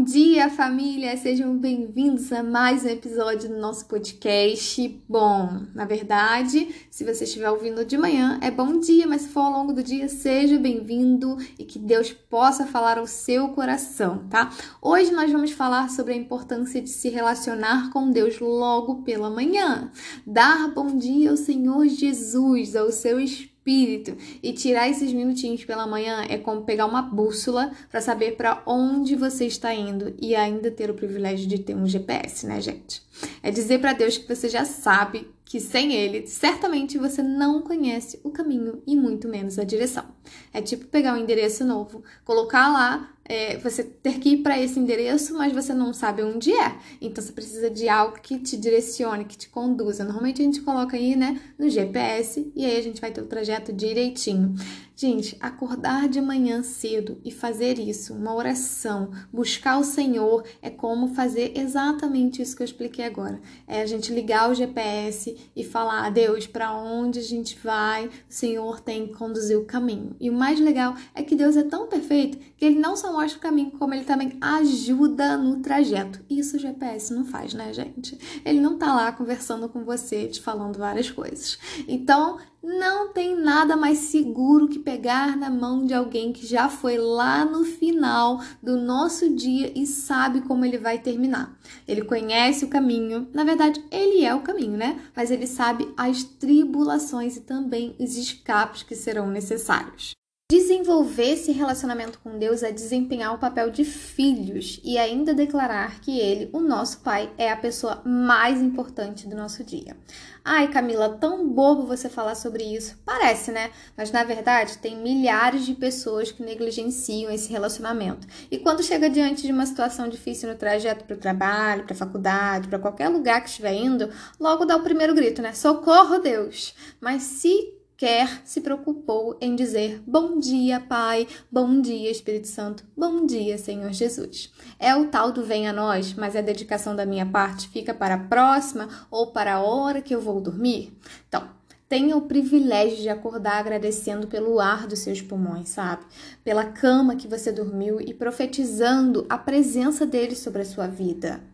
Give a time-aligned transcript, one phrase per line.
[0.00, 1.14] Bom dia, família!
[1.18, 4.98] Sejam bem-vindos a mais um episódio do nosso podcast.
[5.06, 9.40] Bom, na verdade, se você estiver ouvindo de manhã, é bom dia, mas se for
[9.40, 14.50] ao longo do dia, seja bem-vindo e que Deus possa falar ao seu coração, tá?
[14.80, 19.92] Hoje nós vamos falar sobre a importância de se relacionar com Deus logo pela manhã.
[20.26, 25.86] Dar bom dia ao Senhor Jesus, ao seu Espírito espírito e tirar esses minutinhos pela
[25.86, 30.70] manhã é como pegar uma bússola para saber para onde você está indo e ainda
[30.70, 33.02] ter o privilégio de ter um GPS, né, gente?
[33.42, 38.20] É dizer para Deus que você já sabe que sem ele, certamente você não conhece
[38.22, 40.04] o caminho e muito menos a direção.
[40.52, 44.76] É tipo pegar um endereço novo, colocar lá é, você ter que ir para esse
[44.80, 46.76] endereço, mas você não sabe onde é.
[47.00, 50.02] Então você precisa de algo que te direcione, que te conduza.
[50.02, 53.26] Normalmente a gente coloca aí, né, no GPS e aí a gente vai ter o
[53.26, 54.56] trajeto direitinho.
[55.00, 61.14] Gente, acordar de manhã cedo e fazer isso, uma oração, buscar o Senhor, é como
[61.14, 63.40] fazer exatamente isso que eu expliquei agora.
[63.66, 68.08] É a gente ligar o GPS e falar, a Deus, para onde a gente vai,
[68.08, 70.14] o Senhor tem que conduzir o caminho.
[70.20, 73.38] E o mais legal é que Deus é tão perfeito que ele não só mostra
[73.38, 76.24] o caminho, como ele também ajuda no trajeto.
[76.28, 78.18] Isso o GPS não faz, né, gente?
[78.44, 81.58] Ele não tá lá conversando com você, te falando várias coisas.
[81.86, 86.96] Então, não tem nada mais seguro que pegar na mão de alguém que já foi
[86.96, 91.58] lá no final do nosso dia e sabe como ele vai terminar.
[91.86, 94.98] Ele conhece o caminho, na verdade, ele é o caminho, né?
[95.14, 100.14] Mas ele sabe as tribulações e também os escapes que serão necessários.
[100.50, 106.18] Desenvolver esse relacionamento com Deus é desempenhar o papel de filhos e ainda declarar que
[106.18, 109.96] Ele, o nosso Pai, é a pessoa mais importante do nosso dia.
[110.44, 112.98] Ai, Camila, tão bobo você falar sobre isso.
[113.04, 113.70] Parece, né?
[113.96, 118.26] Mas na verdade, tem milhares de pessoas que negligenciam esse relacionamento.
[118.50, 121.96] E quando chega diante de uma situação difícil no trajeto para o trabalho, para a
[121.96, 125.52] faculdade, para qualquer lugar que estiver indo, logo dá o primeiro grito, né?
[125.52, 126.74] Socorro, Deus!
[127.00, 133.26] Mas se sequer se preocupou em dizer bom dia, Pai, bom dia, Espírito Santo, bom
[133.26, 134.50] dia, Senhor Jesus.
[134.78, 138.14] É o tal do vem a nós, mas a dedicação da minha parte fica para
[138.14, 140.96] a próxima ou para a hora que eu vou dormir?
[141.28, 141.46] Então,
[141.90, 146.06] tenha o privilégio de acordar agradecendo pelo ar dos seus pulmões, sabe?
[146.42, 151.49] Pela cama que você dormiu e profetizando a presença dele sobre a sua vida.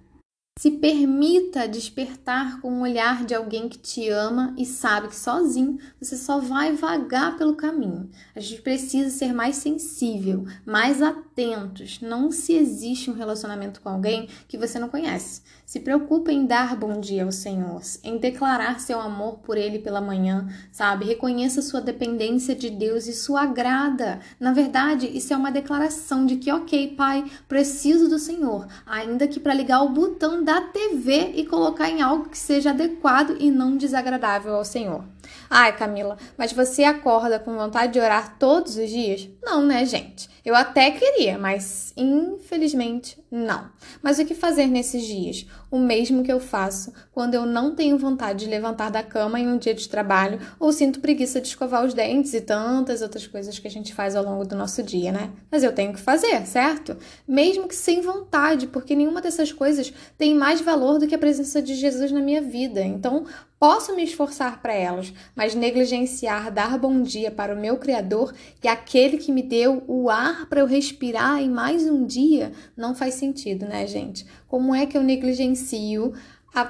[0.59, 5.79] Se permita despertar com o olhar de alguém que te ama e sabe que sozinho
[6.01, 8.09] você só vai vagar pelo caminho.
[8.35, 12.01] A gente precisa ser mais sensível, mais atentos.
[12.01, 15.43] Não se existe um relacionamento com alguém que você não conhece.
[15.67, 20.01] Se preocupe em dar bom dia ao Senhor, em declarar seu amor por Ele pela
[20.01, 21.05] manhã, sabe?
[21.05, 24.21] Reconheça sua dependência de Deus e sua agrada.
[24.39, 29.41] Na verdade, isso é uma declaração de que, ok, Pai, preciso do Senhor, ainda que
[29.41, 33.77] para ligar o botão da TV e colocar em algo que seja adequado e não
[33.77, 35.03] desagradável ao Senhor.
[35.49, 39.29] Ai, Camila, mas você acorda com vontade de orar todos os dias?
[39.43, 40.29] Não, né, gente?
[40.47, 43.69] Eu até queria, mas infelizmente não.
[44.01, 45.45] Mas o que fazer nesses dias?
[45.73, 49.49] O mesmo que eu faço quando eu não tenho vontade de levantar da cama em
[49.49, 53.59] um dia de trabalho ou sinto preguiça de escovar os dentes e tantas outras coisas
[53.59, 55.33] que a gente faz ao longo do nosso dia, né?
[55.51, 56.97] Mas eu tenho que fazer, certo?
[57.27, 61.61] Mesmo que sem vontade, porque nenhuma dessas coisas tem mais valor do que a presença
[61.61, 62.81] de Jesus na minha vida.
[62.81, 63.27] Então,
[63.59, 68.69] Posso me esforçar para elas, mas negligenciar dar bom dia para o meu Criador e
[68.69, 73.15] aquele que me deu o ar para eu respirar em mais um dia não faz
[73.15, 74.27] sentido, né, gente?
[74.47, 76.13] Como é que eu negligencio
[76.55, 76.65] a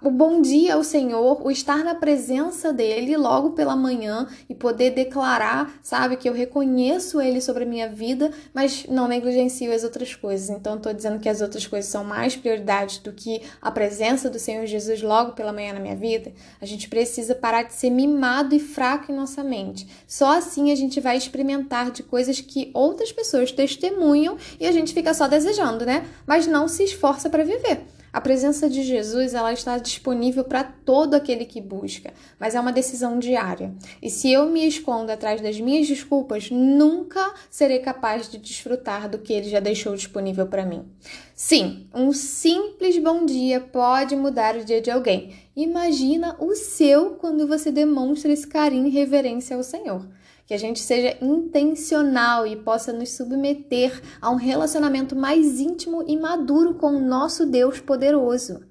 [0.00, 4.92] o bom dia ao Senhor, o estar na presença dele logo pela manhã e poder
[4.92, 10.14] declarar, sabe, que eu reconheço ele sobre a minha vida, mas não negligencio as outras
[10.14, 10.48] coisas.
[10.48, 14.38] Então, estou dizendo que as outras coisas são mais prioridades do que a presença do
[14.38, 16.32] Senhor Jesus logo pela manhã na minha vida.
[16.60, 19.86] A gente precisa parar de ser mimado e fraco em nossa mente.
[20.06, 24.94] Só assim a gente vai experimentar de coisas que outras pessoas testemunham e a gente
[24.94, 26.06] fica só desejando, né?
[26.26, 27.84] Mas não se esforça para viver.
[28.18, 32.72] A presença de Jesus ela está disponível para todo aquele que busca, mas é uma
[32.72, 33.72] decisão diária.
[34.02, 39.18] E se eu me escondo atrás das minhas desculpas, nunca serei capaz de desfrutar do
[39.18, 40.84] que ele já deixou disponível para mim.
[41.32, 45.36] Sim, um simples bom dia pode mudar o dia de alguém.
[45.54, 50.04] Imagina o seu quando você demonstra esse carinho e reverência ao Senhor
[50.48, 56.16] que a gente seja intencional e possa nos submeter a um relacionamento mais íntimo e
[56.16, 58.67] maduro com o nosso Deus poderoso.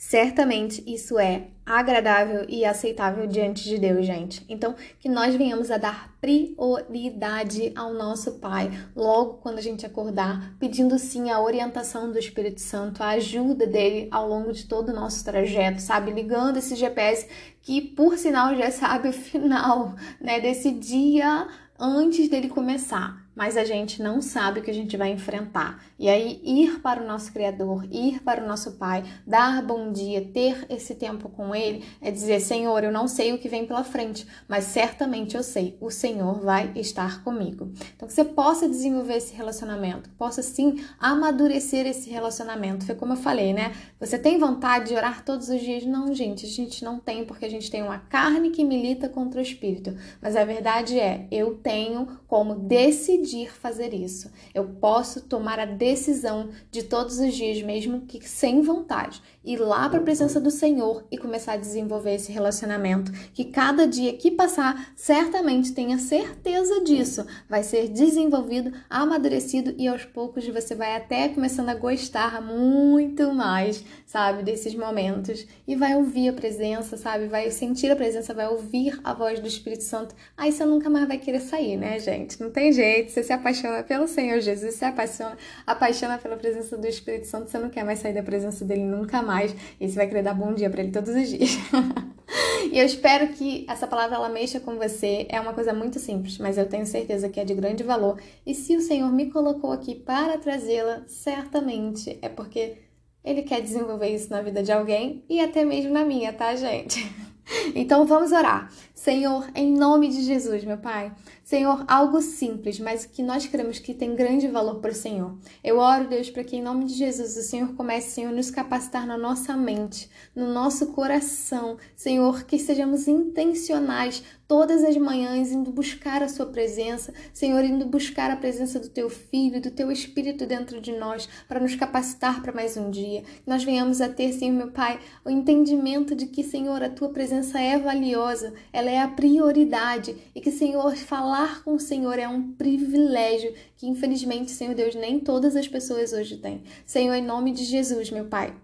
[0.00, 4.42] Certamente isso é agradável e aceitável diante de Deus, gente.
[4.48, 10.54] Então, que nós venhamos a dar prioridade ao nosso Pai logo quando a gente acordar,
[10.58, 14.94] pedindo sim a orientação do Espírito Santo, a ajuda dele ao longo de todo o
[14.94, 16.12] nosso trajeto, sabe?
[16.12, 17.28] Ligando esse GPS
[17.60, 21.46] que, por sinal, já sabe o final, né, desse dia
[21.78, 25.82] antes dele começar mas a gente não sabe o que a gente vai enfrentar.
[25.98, 30.20] E aí, ir para o nosso Criador, ir para o nosso Pai, dar bom dia,
[30.20, 33.82] ter esse tempo com Ele, é dizer: Senhor, eu não sei o que vem pela
[33.82, 37.72] frente, mas certamente eu sei, o Senhor vai estar comigo.
[37.96, 42.84] Então, que você possa desenvolver esse relacionamento, possa sim amadurecer esse relacionamento.
[42.84, 43.72] Foi como eu falei, né?
[43.98, 45.86] Você tem vontade de orar todos os dias?
[45.86, 49.40] Não, gente, a gente não tem, porque a gente tem uma carne que milita contra
[49.40, 49.96] o espírito.
[50.20, 54.30] Mas a verdade é, eu tenho como decidir decidir fazer isso.
[54.52, 59.88] Eu posso tomar a decisão de todos os dias, mesmo que sem vontade, ir lá
[59.88, 63.12] para a presença do Senhor e começar a desenvolver esse relacionamento.
[63.32, 70.04] Que cada dia que passar, certamente tenha certeza disso, vai ser desenvolvido, amadurecido e aos
[70.04, 76.28] poucos você vai até começando a gostar muito mais, sabe, desses momentos e vai ouvir
[76.28, 80.14] a presença, sabe, vai sentir a presença, vai ouvir a voz do Espírito Santo.
[80.36, 82.40] Aí você nunca mais vai querer sair, né, gente?
[82.40, 85.36] Não tem jeito você se apaixona pelo Senhor Jesus, se apaixona,
[85.66, 89.22] apaixona pela presença do Espírito Santo, você não quer mais sair da presença dele nunca
[89.22, 89.54] mais.
[89.80, 91.50] E você vai querer dar bom dia para ele todos os dias.
[92.72, 95.26] e eu espero que essa palavra ela mexa com você.
[95.28, 98.20] É uma coisa muito simples, mas eu tenho certeza que é de grande valor.
[98.46, 102.78] E se o Senhor me colocou aqui para trazê-la, certamente é porque
[103.24, 107.00] ele quer desenvolver isso na vida de alguém e até mesmo na minha, tá, gente?
[107.74, 108.70] Então vamos orar.
[108.94, 111.10] Senhor, em nome de Jesus, meu Pai.
[111.42, 115.36] Senhor, algo simples, mas que nós cremos que tem grande valor para o Senhor.
[115.64, 119.06] Eu oro, Deus, para que em nome de Jesus o Senhor comece, Senhor, nos capacitar
[119.06, 121.78] na nossa mente, no nosso coração.
[121.96, 128.32] Senhor, que sejamos intencionais todas as manhãs indo buscar a sua presença, Senhor, indo buscar
[128.32, 132.52] a presença do teu filho, do teu espírito dentro de nós, para nos capacitar para
[132.52, 133.22] mais um dia.
[133.22, 137.10] Que nós venhamos a ter, Senhor, meu Pai, o entendimento de que, Senhor, a tua
[137.10, 142.28] presença é valiosa, ela é a prioridade e que, Senhor, falar com o Senhor é
[142.28, 146.62] um privilégio que, infelizmente, Senhor Deus, nem todas as pessoas hoje têm.
[146.86, 148.54] Senhor, em nome de Jesus, meu Pai.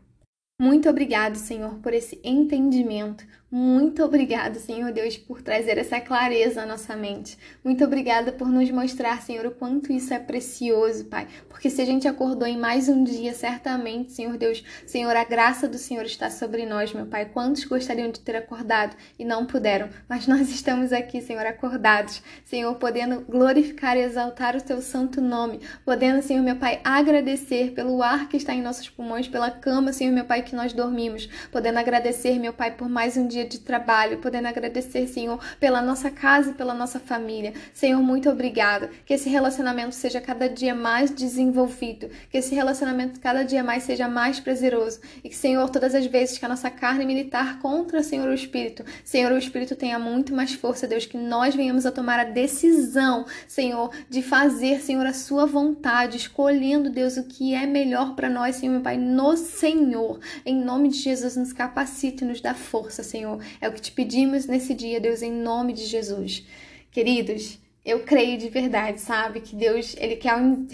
[0.61, 3.26] Muito obrigado, Senhor, por esse entendimento.
[3.58, 7.38] Muito obrigado, Senhor Deus, por trazer essa clareza à nossa mente.
[7.64, 11.26] Muito obrigada por nos mostrar, Senhor, o quanto isso é precioso, Pai.
[11.49, 15.67] Porque se a gente acordou em mais um dia, certamente, Senhor Deus, Senhor, a graça
[15.67, 17.31] do Senhor está sobre nós, meu Pai.
[17.32, 19.88] Quantos gostariam de ter acordado e não puderam?
[20.06, 25.61] Mas nós estamos aqui, Senhor, acordados, Senhor, podendo glorificar e exaltar o teu santo nome,
[25.82, 30.12] podendo, Senhor, meu Pai, agradecer pelo ar que está em nossos pulmões, pela cama, Senhor,
[30.12, 34.19] meu Pai, que nós dormimos, podendo agradecer, meu Pai, por mais um dia de trabalho,
[34.19, 37.55] podendo agradecer, Senhor, pela nossa casa e pela nossa família.
[37.73, 38.91] Senhor, muito obrigada.
[39.05, 44.09] Que esse relacionamento seja cada dia mais desenvolvido, que esse relacionamento cada dia mais seja
[44.09, 48.29] mais prazeroso e que, Senhor, todas as vezes que a nossa carne militar contra, Senhor,
[48.29, 52.21] o Espírito, Senhor, o Espírito tenha muito mais força, Deus, que nós venhamos a tomar
[52.21, 58.15] a decisão, Senhor, de fazer, Senhor, a sua vontade, escolhendo, Deus, o que é melhor
[58.15, 60.21] para nós, Senhor, meu Pai, no Senhor.
[60.45, 63.25] Em nome de Jesus, nos capacite nos dá força, Senhor.
[63.26, 63.40] Senhor.
[63.61, 66.46] É o que te pedimos nesse dia, Deus, em nome de Jesus.
[66.90, 69.41] Queridos, eu creio de verdade, sabe?
[69.41, 70.67] Que Deus, ele quer um,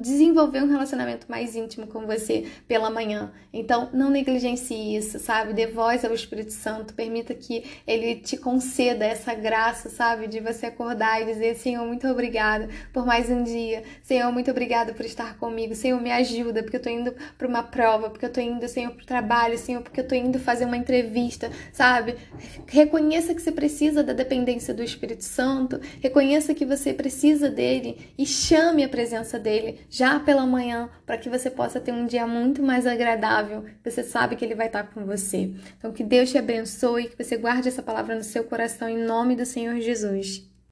[0.00, 3.32] desenvolver um relacionamento mais íntimo com você pela manhã.
[3.52, 5.52] Então, não negligencie isso, sabe?
[5.52, 10.28] Dê voz ao Espírito Santo, permita que ele te conceda essa graça, sabe?
[10.28, 13.82] De você acordar e dizer: Senhor, muito obrigada por mais um dia.
[14.04, 15.74] Senhor, muito obrigada por estar comigo.
[15.74, 18.92] Senhor, me ajuda, porque eu tô indo para uma prova, porque eu tô indo, Senhor,
[18.92, 22.14] para o trabalho, Senhor, porque eu tô indo fazer uma entrevista, sabe?
[22.68, 28.26] Reconheça que você precisa da dependência do Espírito Santo, reconheça que você precisa dele e
[28.26, 32.62] chame a presença dele já pela manhã para que você possa ter um dia muito
[32.62, 33.64] mais agradável.
[33.84, 35.54] Você sabe que ele vai estar com você.
[35.78, 39.36] Então que Deus te abençoe, que você guarde essa palavra no seu coração em nome
[39.36, 40.51] do Senhor Jesus.